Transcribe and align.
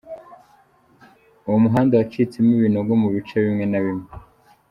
Uwo 1.47 1.57
muhanda 1.65 1.93
wacitsemo 1.99 2.51
ibinogo 2.59 2.91
mu 3.01 3.07
bice 3.13 3.35
bimwe 3.45 3.65
na 3.67 3.79
bimwe. 3.83 4.07